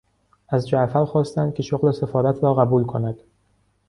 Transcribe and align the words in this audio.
از 0.49 0.67
جعفر 0.67 1.05
خواستند 1.05 1.53
که 1.53 1.63
شغل 1.63 1.91
سفارت 1.91 2.43
را 2.43 2.53
قبول 2.53 2.83
کند. 2.85 3.19